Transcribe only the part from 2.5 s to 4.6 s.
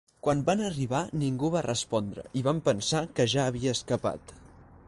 pensar que ja havia escapat.